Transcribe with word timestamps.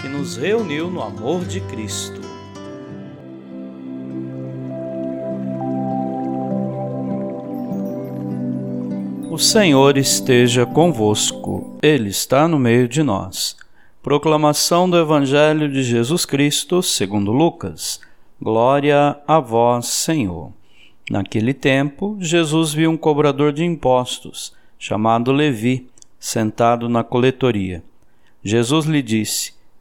que 0.00 0.08
nos 0.08 0.36
reuniu 0.36 0.90
no 0.90 1.02
amor 1.02 1.44
de 1.44 1.60
Cristo. 1.62 2.20
O 9.30 9.38
Senhor 9.38 9.98
esteja 9.98 10.64
convosco, 10.64 11.76
Ele 11.82 12.08
está 12.08 12.48
no 12.48 12.58
meio 12.58 12.88
de 12.88 13.02
nós. 13.02 13.56
Proclamação 14.02 14.88
do 14.88 14.96
Evangelho 14.96 15.70
de 15.70 15.82
Jesus 15.82 16.24
Cristo, 16.24 16.82
segundo 16.82 17.32
Lucas. 17.32 18.00
Glória 18.40 19.18
a 19.26 19.40
vós, 19.40 19.88
Senhor. 19.88 20.52
Naquele 21.10 21.52
tempo, 21.52 22.16
Jesus 22.20 22.72
viu 22.72 22.90
um 22.90 22.96
cobrador 22.96 23.52
de 23.52 23.64
impostos, 23.64 24.54
chamado 24.78 25.32
Levi, 25.32 25.88
sentado 26.18 26.88
na 26.88 27.04
coletoria. 27.04 27.82
Jesus 28.42 28.86
lhe 28.86 29.02
disse: 29.02 29.55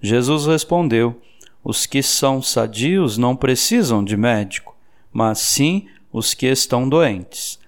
Jesus 0.00 0.46
respondeu: 0.46 1.20
Os 1.64 1.86
que 1.86 2.02
são 2.02 2.42
sadios 2.42 3.16
não 3.16 3.34
precisam 3.34 4.04
de 4.04 4.16
médico, 4.16 4.76
mas 5.12 5.38
sim 5.38 5.86
os 6.12 6.34
que 6.34 6.46
estão 6.46 6.88
doentes. 6.88 7.58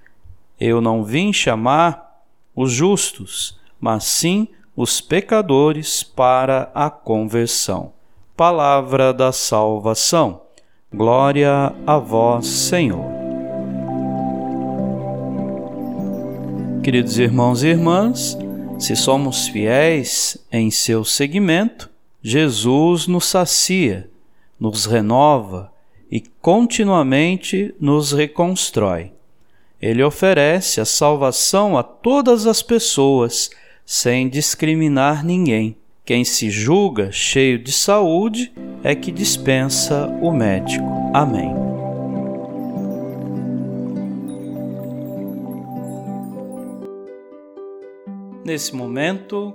Eu 0.60 0.80
não 0.80 1.04
vim 1.04 1.32
chamar 1.32 2.22
os 2.54 2.72
justos, 2.72 3.58
mas 3.80 4.04
sim 4.04 4.48
os 4.76 5.00
pecadores 5.00 6.02
para 6.02 6.70
a 6.74 6.90
conversão. 6.90 7.92
Palavra 8.36 9.12
da 9.12 9.32
salvação. 9.32 10.42
Glória 10.92 11.74
a 11.86 11.98
vós, 11.98 12.46
Senhor. 12.46 13.04
Queridos 16.82 17.18
irmãos 17.18 17.62
e 17.62 17.68
irmãs, 17.68 18.38
se 18.78 18.96
somos 18.96 19.48
fiéis 19.48 20.38
em 20.50 20.70
seu 20.70 21.04
seguimento, 21.04 21.90
Jesus 22.28 23.06
nos 23.06 23.24
sacia, 23.24 24.10
nos 24.60 24.84
renova 24.84 25.72
e 26.10 26.20
continuamente 26.20 27.74
nos 27.80 28.12
reconstrói. 28.12 29.12
Ele 29.80 30.02
oferece 30.02 30.78
a 30.78 30.84
salvação 30.84 31.78
a 31.78 31.82
todas 31.82 32.46
as 32.46 32.60
pessoas, 32.60 33.48
sem 33.86 34.28
discriminar 34.28 35.24
ninguém. 35.24 35.74
Quem 36.04 36.22
se 36.22 36.50
julga 36.50 37.10
cheio 37.10 37.58
de 37.58 37.72
saúde 37.72 38.52
é 38.84 38.94
que 38.94 39.10
dispensa 39.10 40.06
o 40.20 40.30
médico. 40.30 40.84
Amém. 41.14 41.54
Nesse 48.44 48.76
momento, 48.76 49.54